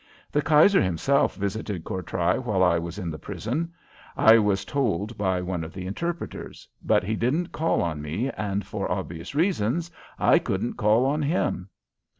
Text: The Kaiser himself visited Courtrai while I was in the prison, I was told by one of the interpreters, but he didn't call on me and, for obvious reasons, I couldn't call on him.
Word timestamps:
The 0.31 0.41
Kaiser 0.41 0.81
himself 0.81 1.35
visited 1.35 1.83
Courtrai 1.83 2.43
while 2.43 2.63
I 2.63 2.79
was 2.79 2.97
in 2.97 3.11
the 3.11 3.19
prison, 3.19 3.71
I 4.17 4.39
was 4.39 4.65
told 4.65 5.15
by 5.15 5.43
one 5.43 5.63
of 5.63 5.73
the 5.75 5.85
interpreters, 5.85 6.67
but 6.81 7.03
he 7.03 7.15
didn't 7.15 7.51
call 7.51 7.83
on 7.83 8.01
me 8.01 8.31
and, 8.31 8.65
for 8.65 8.91
obvious 8.91 9.35
reasons, 9.35 9.91
I 10.17 10.39
couldn't 10.39 10.73
call 10.73 11.05
on 11.05 11.21
him. 11.21 11.69